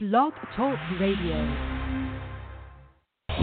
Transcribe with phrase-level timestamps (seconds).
[0.00, 1.34] Blog Talk Radio.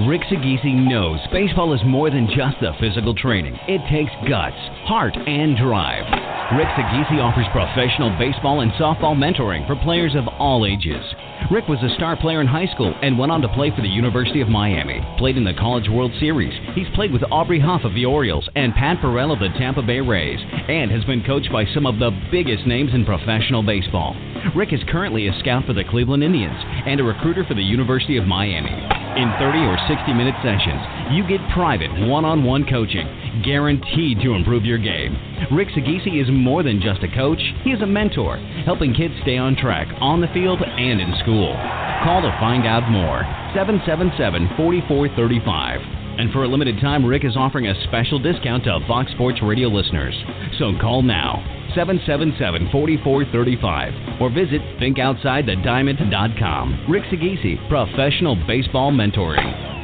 [0.07, 3.59] Rick Sagisi knows baseball is more than just the physical training.
[3.67, 4.55] It takes guts,
[4.87, 6.07] heart, and drive.
[6.55, 11.03] Rick Sagisi offers professional baseball and softball mentoring for players of all ages.
[11.51, 13.87] Rick was a star player in high school and went on to play for the
[13.87, 14.99] University of Miami.
[15.17, 16.53] Played in the College World Series.
[16.73, 19.99] He's played with Aubrey Huff of the Orioles and Pat Burrell of the Tampa Bay
[19.99, 24.15] Rays, and has been coached by some of the biggest names in professional baseball.
[24.55, 28.17] Rick is currently a scout for the Cleveland Indians and a recruiter for the University
[28.17, 29.04] of Miami.
[29.15, 30.83] In 30 or 60 minute sessions,
[31.15, 33.07] you get private one on one coaching,
[33.45, 35.15] guaranteed to improve your game.
[35.55, 39.37] Rick Sagisi is more than just a coach, he is a mentor, helping kids stay
[39.37, 41.55] on track on the field and in school.
[42.03, 43.23] Call to find out more
[43.55, 45.79] 777 4435.
[46.19, 49.69] And for a limited time, Rick is offering a special discount to Fox Sports Radio
[49.69, 50.15] listeners.
[50.59, 56.85] So call now 777 4435 or visit thinkoutsidethediamond.com.
[56.89, 59.75] Rick Sagisi, professional baseball mentoring.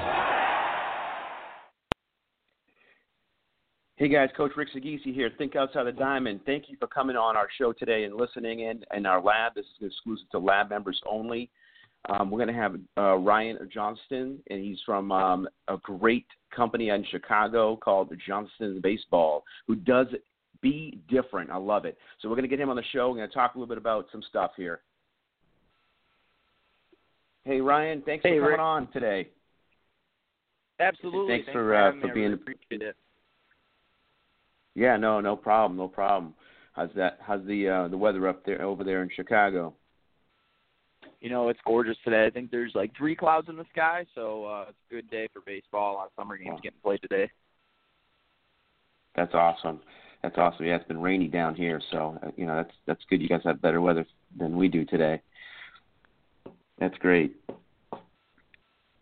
[4.01, 5.29] Hey guys, Coach Rick Sagisi here.
[5.37, 6.39] Think outside the diamond.
[6.43, 9.53] Thank you for coming on our show today and listening in in our lab.
[9.53, 11.51] This is exclusive to lab members only.
[12.09, 16.89] Um, we're going to have uh, Ryan Johansen, and he's from um, a great company
[16.89, 20.07] in Chicago called Johansen's Baseball, who does
[20.61, 21.49] be different.
[21.49, 21.97] I love it.
[22.19, 23.09] So we're going to get him on the show.
[23.09, 24.81] We're going to talk a little bit about some stuff here.
[27.43, 28.59] Hey Ryan, thanks hey, for coming Rick.
[28.59, 29.27] on today.
[30.79, 31.27] Absolutely.
[31.33, 32.11] Thanks, Thanks for uh, having for me.
[32.11, 32.25] I being.
[32.31, 32.95] really appreciate it.
[34.75, 36.33] Yeah, no, no problem, no problem.
[36.73, 37.17] How's that?
[37.21, 39.73] How's the uh, the weather up there over there in Chicago?
[41.19, 42.25] You know, it's gorgeous today.
[42.25, 45.27] I think there's like three clouds in the sky, so uh, it's a good day
[45.33, 45.93] for baseball.
[45.93, 46.59] A lot of summer games Wow.
[46.63, 47.29] getting played today.
[49.15, 49.81] That's awesome.
[50.23, 50.65] That's awesome.
[50.65, 53.21] Yeah, it's been rainy down here, so uh, you know that's that's good.
[53.21, 54.05] You guys have better weather
[54.37, 55.21] than we do today.
[56.79, 57.35] That's great.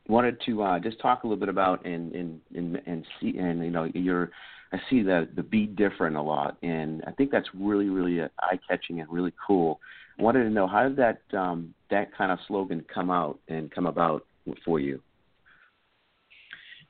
[0.07, 3.63] Wanted to uh, just talk a little bit about and and and and see and
[3.63, 4.31] you know your
[4.71, 8.59] I see the the be different a lot, and I think that's really really eye
[8.69, 9.79] catching and really cool.
[10.19, 13.87] Wanted to know how did that um, that kind of slogan come out and come
[13.87, 14.25] about
[14.63, 15.01] for you?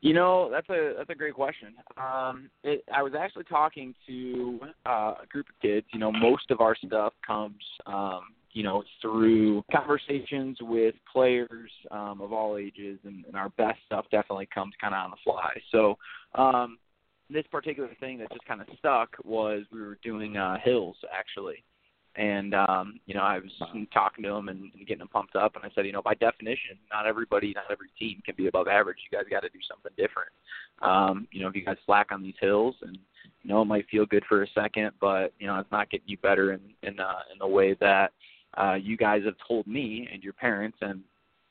[0.01, 1.73] You know, that's a that's a great question.
[1.97, 5.85] Um, it, I was actually talking to uh, a group of kids.
[5.91, 8.21] You know, most of our stuff comes, um,
[8.53, 14.05] you know, through conversations with players um, of all ages, and, and our best stuff
[14.09, 15.51] definitely comes kind of on the fly.
[15.69, 15.97] So,
[16.35, 16.77] um,
[17.29, 21.63] this particular thing that just kind of stuck was we were doing uh, hills actually,
[22.15, 23.51] and um, you know I was
[23.93, 26.15] talking to them and, and getting them pumped up, and I said, you know, by
[26.15, 28.97] definition, not everybody, not every team can be above average.
[29.09, 30.29] You guys got to do something different.
[30.81, 32.97] Um, you know, if you guys slack on these hills, and
[33.43, 36.07] you know it might feel good for a second, but you know it's not getting
[36.07, 38.11] you better in in uh, in the way that
[38.57, 41.01] uh, you guys have told me and your parents and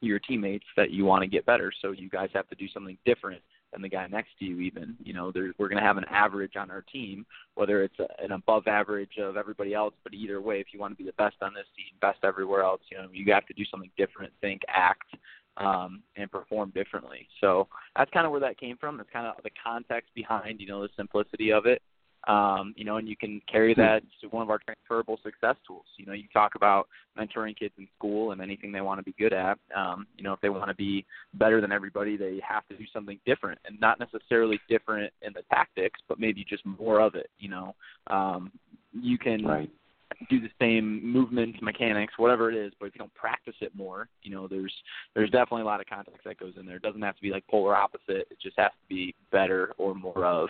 [0.01, 1.73] your teammates that you want to get better.
[1.83, 3.43] So you guys have to do something different
[3.73, 6.05] than the guy next to you even you know there we're going to have an
[6.11, 7.25] average on our team
[7.55, 10.93] whether it's a, an above average of everybody else but either way if you want
[10.93, 13.55] to be the best on this team best everywhere else you know you have to
[13.55, 15.15] do something different think act
[15.59, 17.29] um and perform differently.
[17.41, 18.97] So that's kind of where that came from.
[18.97, 21.83] That's kind of the context behind you know the simplicity of it
[22.27, 25.85] um, you know, and you can carry that to one of our transferable success tools.
[25.97, 29.15] You know, you talk about mentoring kids in school and anything they want to be
[29.19, 29.59] good at.
[29.75, 32.85] Um, you know, if they want to be better than everybody, they have to do
[32.93, 37.31] something different, and not necessarily different in the tactics, but maybe just more of it.
[37.39, 37.75] You know,
[38.09, 38.51] um,
[38.93, 39.71] you can Right.
[40.29, 44.09] do the same movements, mechanics, whatever it is, but if you don't practice it more,
[44.23, 44.75] you know, there's
[45.15, 46.77] there's definitely a lot of context that goes in there.
[46.77, 48.27] It doesn't have to be like polar opposite.
[48.31, 50.49] It just has to be better or more of.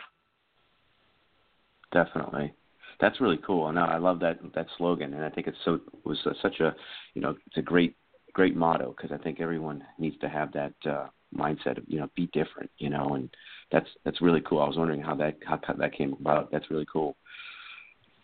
[1.93, 2.53] Definitely.
[3.01, 3.71] That's really cool.
[3.73, 6.75] No, I love that that slogan, and I think it's so was such a
[7.15, 7.97] you know it's a great
[8.33, 11.07] great motto because I think everyone needs to have that uh,
[11.37, 13.31] mindset of you know be different, you know, and
[13.71, 14.61] that's that's really cool.
[14.61, 16.51] I was wondering how that how that came about.
[16.51, 17.17] That's really cool.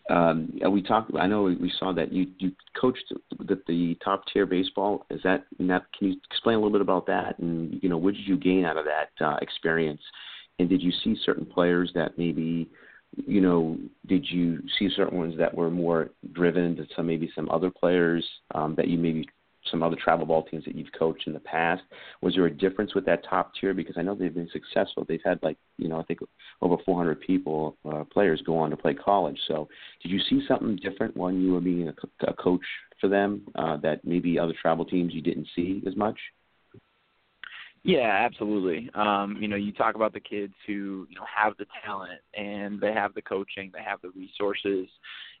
[0.09, 1.11] Um, we talked.
[1.17, 5.05] I know we saw that you you coached the, the top tier baseball.
[5.09, 5.85] Is that, and that?
[5.97, 7.39] Can you explain a little bit about that?
[7.39, 10.01] And you know, what did you gain out of that uh, experience?
[10.59, 12.69] And did you see certain players that maybe
[13.15, 13.77] you know,
[14.07, 18.25] did you see certain ones that were more driven to some maybe some other players
[18.53, 19.27] um, that you maybe
[19.71, 21.81] some other travel ball teams that you've coached in the past?
[22.21, 23.73] Was there a difference with that top tier?
[23.73, 25.05] Because I know they've been successful.
[25.07, 26.19] They've had like you know I think
[26.61, 29.39] over 400 people uh, players go on to play college.
[29.47, 29.67] So
[30.01, 32.65] did you see something different when you were being a, a coach
[33.01, 36.17] for them uh, that maybe other travel teams you didn't see as much?
[37.85, 38.89] Yeah, absolutely.
[38.95, 42.81] Um, you know, you talk about the kids who, you know, have the talent and
[42.81, 44.87] they have the coaching, they have the resources.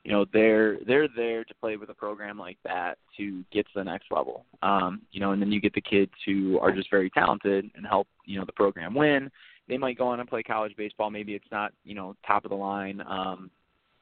[0.03, 3.71] You know, they're they're there to play with a program like that to get to
[3.73, 4.45] the next level.
[4.61, 7.83] Um, you know, and then you get the kids who are just very talented and
[7.83, 9.31] help, you know, the program win.
[9.67, 11.09] They might go on and play college baseball.
[11.09, 13.49] Maybe it's not, you know, top of the line um,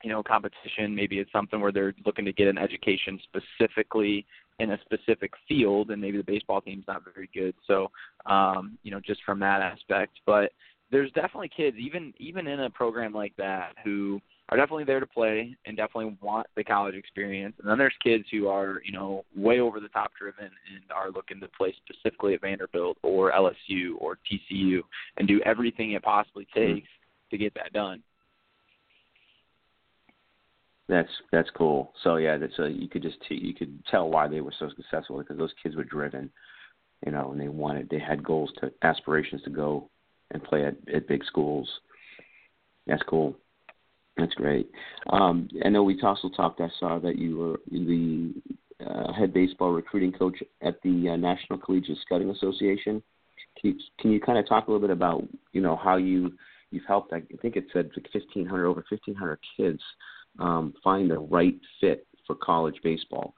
[0.04, 0.94] you know, competition.
[0.94, 4.26] Maybe it's something where they're looking to get an education specifically
[4.60, 7.56] in a specific field, and maybe the baseball team's not very good.
[7.66, 7.90] So,
[8.26, 10.52] um, you know, just from that aspect, but
[10.92, 15.08] there's definitely kids, even even in a program like that, who are definitely there to
[15.08, 17.56] play and definitely want the college experience.
[17.60, 21.10] And then there's kids who are, you know, way over the top driven and are
[21.12, 24.82] looking to play specifically at Vanderbilt or LSU or TCU
[25.18, 27.32] and do everything it possibly takes mm-hmm.
[27.32, 28.04] to get that done.
[30.90, 31.94] That's that's cool.
[32.04, 34.70] So yeah, that's a, you could just t- you could tell why they were so
[34.76, 36.30] successful because those kids were driven,
[37.06, 39.90] you know, and they wanted they had goals to aspirations to go
[40.32, 41.70] and play at, at big schools.
[42.86, 43.36] That's cool.
[44.18, 44.70] That's great.
[45.10, 46.60] Um, I know we also talked.
[46.60, 48.34] I saw that you were the
[48.86, 53.02] uh, head baseball recruiting coach at the uh, National Collegiate Scouting Association.
[53.60, 56.34] Can you, can you kind of talk a little bit about you know how you
[56.72, 57.14] you've helped?
[57.14, 59.82] I think it said like 1,500 over 1,500 kids
[60.40, 63.34] um, find the right fit for college baseball.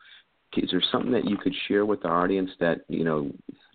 [0.58, 3.30] Is there something that you could share with our audience that you know,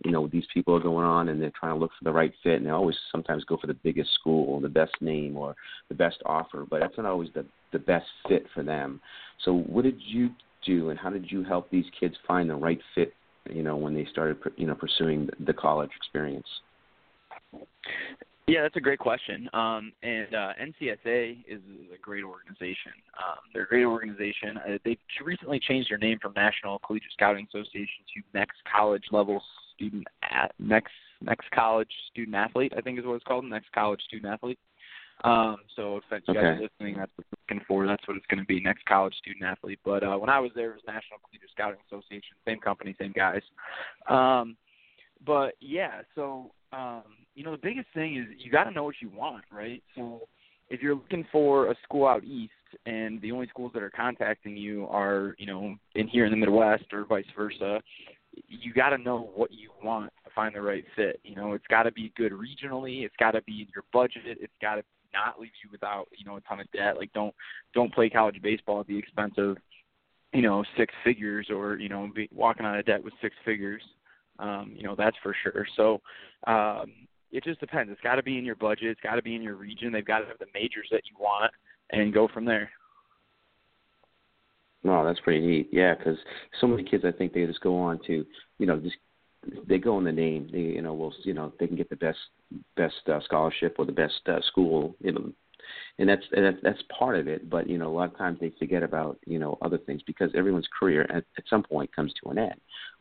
[0.04, 2.32] you know, these people are going on and they're trying to look for the right
[2.42, 5.54] fit, and they always sometimes go for the biggest school or the best name or
[5.90, 9.00] the best offer, but that's not always the the best fit for them.
[9.44, 10.30] So, what did you
[10.64, 13.12] do, and how did you help these kids find the right fit?
[13.50, 16.48] You know, when they started, you know, pursuing the college experience.
[18.50, 19.48] Yeah, that's a great question.
[19.52, 21.60] Um, and uh, NCSA is
[21.94, 22.92] a great organization.
[23.16, 24.58] Um, they're a great organization.
[24.58, 29.40] Uh, they recently changed their name from National Collegiate Scouting Association to Next College Level
[29.76, 30.92] Student at Next
[31.22, 32.72] Next College Student Athlete.
[32.76, 33.44] I think is what it's called.
[33.44, 34.58] Next College Student Athlete.
[35.22, 37.86] Um, so if you guys are listening, that's what we're looking for.
[37.86, 38.60] That's what it's going to be.
[38.60, 39.78] Next College Student Athlete.
[39.84, 42.36] But uh, when I was there, it was National Collegiate Scouting Association.
[42.46, 43.42] Same company, same guys.
[44.08, 44.56] Um,
[45.24, 47.02] but yeah, so um,
[47.34, 49.82] you know, the biggest thing is you got to know what you want, right?
[49.96, 50.28] So
[50.68, 52.52] if you're looking for a school out east
[52.86, 56.36] and the only schools that are contacting you are, you know, in here in the
[56.36, 57.80] Midwest or vice versa,
[58.46, 61.20] you got to know what you want to find the right fit.
[61.24, 63.04] You know, it's got to be good regionally.
[63.04, 64.22] It's got to be in your budget.
[64.40, 64.82] It's got to
[65.12, 66.96] not leave you without, you know, a ton of debt.
[66.96, 67.34] Like don't
[67.74, 69.56] don't play college baseball at the expense of,
[70.32, 73.82] you know, six figures or you know, be walking out of debt with six figures.
[74.40, 75.66] Um, you know, that's for sure.
[75.76, 76.00] So,
[76.46, 76.92] um,
[77.32, 77.92] it just depends.
[77.92, 78.84] It's got to be in your budget.
[78.84, 79.92] It's got to be in your region.
[79.92, 81.52] They've got to have the majors that you want,
[81.90, 82.70] and go from there.
[84.82, 85.68] Wow, that's pretty neat.
[85.72, 86.16] Yeah, because
[86.60, 88.24] so many kids, I think they just go on to,
[88.58, 88.96] you know, just
[89.68, 90.48] they go in the name.
[90.50, 92.18] They, you know, will you know they can get the best
[92.76, 95.32] best uh, scholarship or the best uh, school, you know,
[95.98, 97.48] and that's and that's part of it.
[97.48, 100.30] But you know, a lot of times they forget about you know other things because
[100.34, 102.60] everyone's career at, at some point comes to an end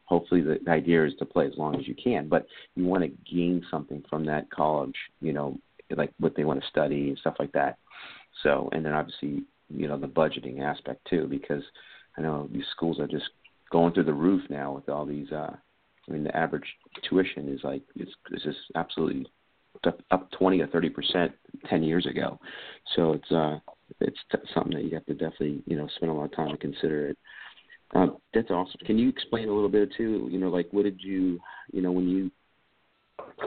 [0.09, 3.33] hopefully the, idea is to play as long as you can, but you want to
[3.33, 5.57] gain something from that college, you know,
[5.95, 7.77] like what they want to study and stuff like that.
[8.43, 11.63] So, and then obviously, you know, the budgeting aspect too, because
[12.17, 13.29] I know these schools are just
[13.71, 15.31] going through the roof now with all these.
[15.31, 15.55] uh
[16.07, 16.65] I mean, the average
[17.07, 19.27] tuition is like it's, it's just absolutely
[20.11, 21.31] up twenty or thirty percent
[21.69, 22.39] ten years ago.
[22.95, 23.59] So it's uh
[23.99, 26.49] it's t- something that you have to definitely you know spend a lot of time
[26.49, 27.17] to consider it.
[27.95, 28.79] Um, that's awesome.
[28.85, 30.27] Can you explain a little bit too?
[30.31, 31.39] You know, like what did you,
[31.71, 32.31] you know, when you,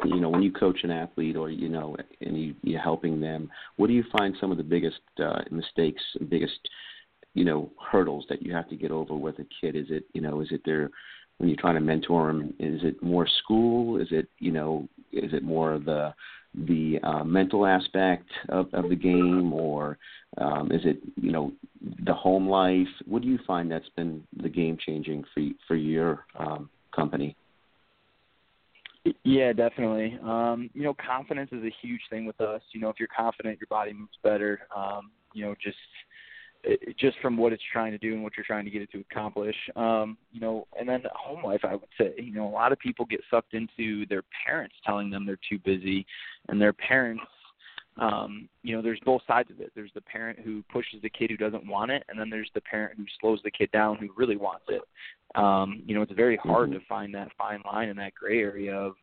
[0.04, 3.50] you know, when you coach an athlete or you know, and you, you're helping them,
[3.76, 6.58] what do you find some of the biggest uh, mistakes, biggest,
[7.34, 9.76] you know, hurdles that you have to get over with a kid?
[9.76, 10.90] Is it, you know, is it their
[11.38, 12.52] when you're trying to mentor them?
[12.58, 14.00] Is it more school?
[14.00, 16.14] Is it, you know, is it more the
[16.54, 19.98] the uh, mental aspect of, of the game, or
[20.38, 21.52] um, is it you know
[22.04, 22.88] the home life?
[23.06, 27.36] What do you find that's been the game changing for for your um, company?
[29.24, 30.16] Yeah, definitely.
[30.22, 32.62] Um, you know, confidence is a huge thing with us.
[32.72, 34.60] You know, if you're confident, your body moves better.
[34.74, 35.76] Um, you know, just
[36.96, 39.00] just from what it's trying to do and what you're trying to get it to
[39.10, 39.56] accomplish.
[39.74, 42.78] Um, you know, and then home life, I would say, you know, a lot of
[42.78, 46.06] people get sucked into their parents telling them they're too busy,
[46.48, 47.22] and their parents,
[47.98, 49.70] um, you know, there's both sides of it.
[49.74, 52.60] There's the parent who pushes the kid who doesn't want it, and then there's the
[52.62, 54.82] parent who slows the kid down who really wants it.
[55.34, 56.78] Um, you know, it's very hard mm-hmm.
[56.78, 58.94] to find that fine line in that gray area of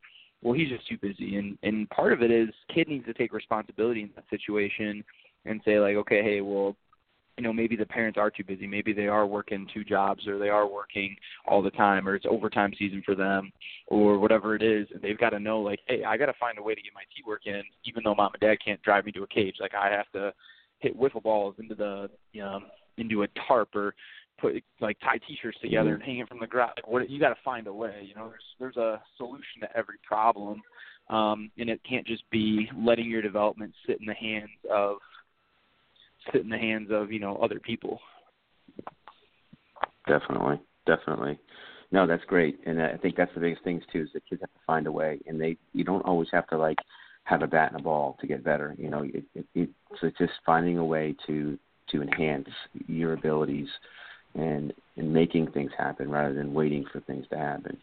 [0.41, 3.33] well, he's just too busy, and and part of it is kid needs to take
[3.33, 5.03] responsibility in that situation
[5.45, 6.75] and say like, okay, hey, well,
[7.39, 8.67] you know maybe the parents are too busy.
[8.67, 11.15] Maybe they are working two jobs or they are working
[11.47, 13.53] all the time or it's overtime season for them
[13.87, 14.89] or whatever it is.
[14.93, 16.91] And they've got to know like hey i got to find a way to get
[16.93, 19.55] my tee work in even though mom and dad can't drive me to a cage.
[19.61, 20.33] Like i have to
[20.79, 22.59] hit wiffle balls into the you know
[22.97, 23.95] into a tarp or
[24.37, 26.73] put like tie t-shirts together and hang it from the ground.
[26.75, 28.27] Like what you got to find a way you know?
[28.27, 30.61] There's there's a solution to every problem
[31.09, 34.97] um and it can't just be letting your development sit in the hands of
[36.31, 37.99] sit in the hands of you know other people.
[40.07, 41.39] Definitely, definitely.
[41.91, 44.53] No, that's great, and I think that's the biggest thing too is that kids have
[44.53, 46.77] to find a way, and they you don't always have to like
[47.23, 48.75] have a bat and a ball to get better.
[48.77, 49.69] You know, it, it, it,
[50.01, 51.57] it's just finding a way to
[51.91, 52.49] to enhance
[52.87, 53.67] your abilities
[54.35, 57.77] and and making things happen rather than waiting for things to happen.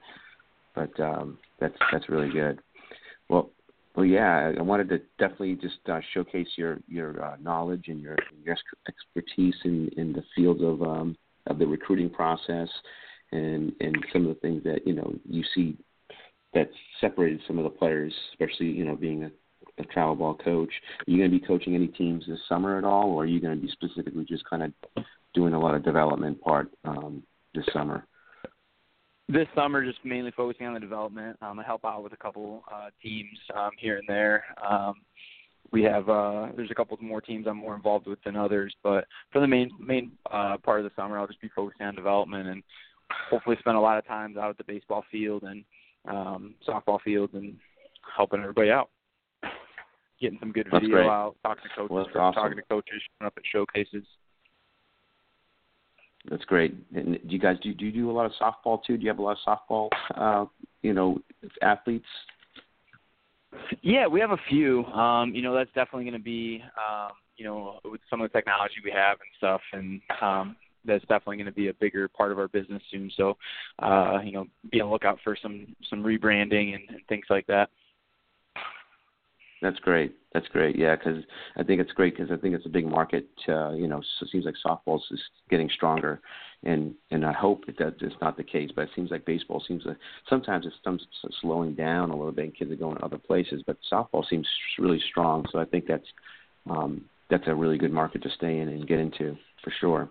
[0.75, 2.61] But um, that's that's really good.
[3.29, 3.51] Well,
[3.97, 8.17] well, yeah, I wanted to definitely just uh, showcase your your uh, knowledge and your
[8.45, 12.69] your expertise in in the field of um, of the recruiting process,
[13.33, 15.79] and and some of the things that you know you see
[16.53, 16.69] that
[17.01, 19.31] separated some of the players, especially you know being a,
[19.79, 20.73] a travel ball coach.
[21.01, 23.41] Are you going to be coaching any teams this summer at all, or are you
[23.41, 27.23] going to be specifically just kind of doing a lot of development part um,
[27.55, 28.07] this summer?
[29.29, 31.37] This summer just mainly focusing on the development.
[31.43, 34.45] Um, I help out with a couple uh, teams um, here and there.
[34.69, 34.95] Um,
[35.73, 39.07] we have uh, there's a couple more teams I'm more involved with than others, but
[39.33, 42.49] for the main main uh, part of the summer, I'll just be focusing on development
[42.49, 42.63] and
[43.31, 45.65] hopefully spend a lot of time out at the baseball field and
[46.09, 47.57] um, softball field and
[48.17, 48.91] helping everybody out,
[50.21, 51.09] getting some good That's video great.
[51.09, 52.43] out, talking to coaches, well, awesome.
[52.43, 54.05] talking to coaches, showing up at showcases.
[56.31, 56.75] That's great.
[56.95, 58.97] And do you guys do do you do a lot of softball too?
[58.97, 60.47] Do you have a lot of softball, uh,
[60.83, 61.19] you know,
[61.63, 62.07] athletes?
[63.83, 64.85] Yeah, we have a few.
[64.87, 68.37] Um, you know, that's definitely going to be, um, you know, with some of the
[68.37, 72.33] technology we have and stuff, and um, that's definitely going to be a bigger part
[72.33, 73.11] of our business soon.
[73.17, 73.37] So,
[73.79, 77.47] uh, you know, be on the lookout for some some rebranding and, and things like
[77.47, 77.71] that.
[79.63, 80.15] That's great.
[80.35, 80.77] That's great.
[80.77, 81.25] Yeah, because
[81.57, 83.27] I think it's great because I think it's a big market.
[83.49, 86.21] Uh, you know, so it seems like softball is getting stronger,
[86.63, 88.71] and and I hope that that is not the case.
[88.75, 89.97] But it seems like baseball seems to
[90.29, 90.99] sometimes it's some
[91.41, 92.45] slowing down a little bit.
[92.45, 94.47] and Kids are going to other places, but softball seems
[94.79, 95.47] really strong.
[95.51, 96.07] So I think that's
[96.69, 100.11] um, that's a really good market to stay in and get into for sure.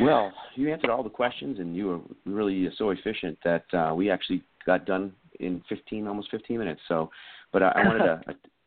[0.00, 4.10] Well, you answered all the questions, and you were really so efficient that uh, we
[4.10, 6.80] actually got done in 15, almost 15 minutes.
[6.88, 7.10] So
[7.56, 8.20] but I, I wanted to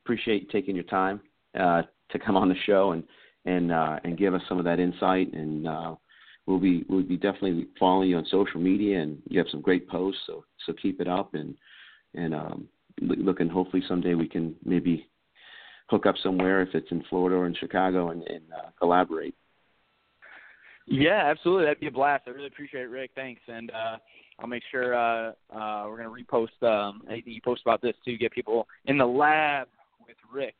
[0.03, 1.21] appreciate taking your time
[1.59, 3.03] uh, to come on the show and
[3.45, 5.31] and uh, and give us some of that insight.
[5.31, 5.93] And uh,
[6.47, 9.87] we'll be we'll be definitely following you on social media, and you have some great
[9.87, 10.21] posts.
[10.25, 11.55] So so keep it up, and
[12.15, 12.67] and um,
[12.99, 15.07] looking hopefully someday we can maybe
[15.91, 19.35] hook up somewhere if it's in Florida or in Chicago and, and uh, collaborate.
[20.89, 21.65] Yeah, absolutely.
[21.65, 22.23] That'd be a blast.
[22.27, 23.11] I really appreciate it, Rick.
[23.15, 23.41] Thanks.
[23.47, 23.97] And uh,
[24.39, 27.93] I'll make sure uh, uh, we're going to repost um, anything you post about this
[28.05, 29.67] to get people in the lab
[30.05, 30.55] with Rick.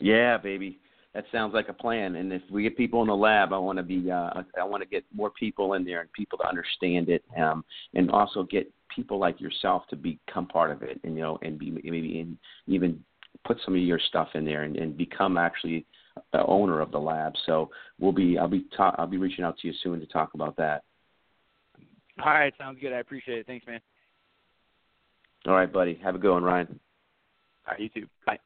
[0.00, 0.78] Yeah, baby.
[1.14, 2.16] That sounds like a plan.
[2.16, 4.82] And if we get people in the lab, I want to be, uh, I want
[4.82, 8.70] to get more people in there and people to understand it, um, and also get
[8.94, 12.38] people like yourself to become part of it, and you know, and be maybe in,
[12.66, 13.02] even
[13.46, 15.86] put some of your stuff in there and, and become actually
[16.46, 17.34] owner of the lab.
[17.46, 20.34] So we'll be, I'll be, ta- I'll be reaching out to you soon to talk
[20.34, 20.82] about that.
[22.24, 22.92] All right, sounds good.
[22.92, 23.46] I appreciate it.
[23.46, 23.80] Thanks, man.
[25.46, 26.00] All right, buddy.
[26.02, 26.80] Have a good one, Ryan.
[27.66, 28.06] All right, you too.
[28.24, 28.38] Bye.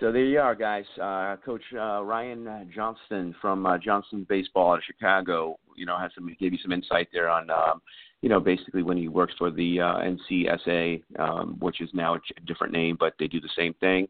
[0.00, 0.84] So there you are, guys.
[1.00, 5.58] Uh, Coach uh, Ryan Johansen from uh, Johansen Baseball out of Chicago.
[5.76, 7.80] You know, has some gave you some insight there on, um,
[8.22, 12.40] you know, basically when he works for the uh, NCSA, um, which is now a
[12.46, 14.06] different name, but they do the same thing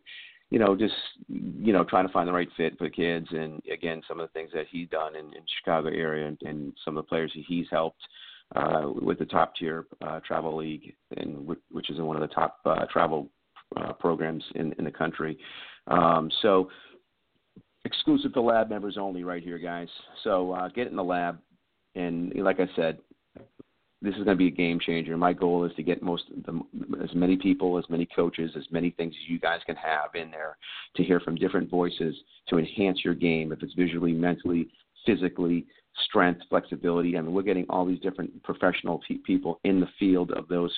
[0.51, 0.95] you know, just
[1.29, 4.29] you know, trying to find the right fit for the kids, and again, some of
[4.29, 7.33] the things that he's done in, in Chicago area, and, and some of the players
[7.35, 8.01] he's helped
[8.57, 12.59] uh, with the top tier uh, travel league, and which is one of the top
[12.65, 13.29] uh, travel
[13.77, 15.39] uh, programs in, in the country.
[15.87, 16.71] Um, so
[17.85, 19.89] exclusive to lab members only, right here, guys.
[20.25, 21.39] So uh, get in the lab,
[21.95, 22.99] and like I said,
[24.01, 25.17] this is going to be a game changer.
[25.17, 26.61] My goal is to get most the,
[27.03, 30.31] as many people, as many coaches, as many things as you guys can have in
[30.31, 30.57] there
[30.97, 32.15] to hear from different voices
[32.49, 33.53] to enhance your game.
[33.53, 34.69] If it's visually, mentally,
[35.05, 35.67] physically,
[36.05, 37.17] strength, flexibility.
[37.17, 40.77] I mean, we're getting all these different professional pe- people in the field of those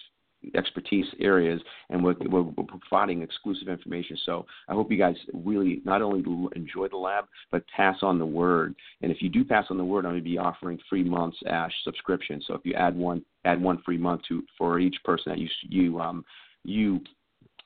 [0.54, 4.16] expertise areas, and we're, we're, we're, providing exclusive information.
[4.25, 6.20] So I hope you guys really not only
[6.56, 8.75] enjoy the lab, but pass on the word.
[9.02, 11.37] And if you do pass on the word, I'm going to be offering free months
[11.47, 12.42] Ash subscription.
[12.47, 15.49] So if you add one, add one free month to for each person that you
[15.68, 16.25] you um,
[16.64, 17.00] you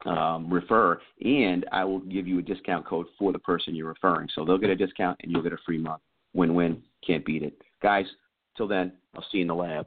[0.06, 4.28] um, refer, and I will give you a discount code for the person you're referring.
[4.34, 6.02] So they'll get a discount, and you'll get a free month.
[6.34, 6.82] Win-win.
[7.06, 8.06] Can't beat it, guys.
[8.56, 9.86] Till then, I'll see you in the lab.